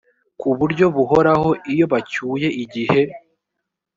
[0.39, 3.01] ku buryo buhoraho iyo bacyuye igihe